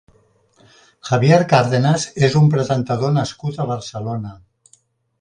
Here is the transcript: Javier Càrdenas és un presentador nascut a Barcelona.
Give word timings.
Javier 1.09 1.37
Càrdenas 1.51 2.07
és 2.31 2.39
un 2.41 2.51
presentador 2.57 3.17
nascut 3.21 3.63
a 3.67 3.71
Barcelona. 3.77 4.37